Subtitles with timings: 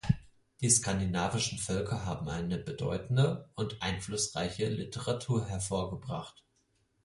[0.61, 6.43] Die skandinavischen Völker haben eine bedeutende und einflussreiche Literatur hervorgebracht.